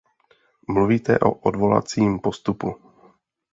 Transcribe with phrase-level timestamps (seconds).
[0.69, 2.75] Mluvíte o odvolacím postupu.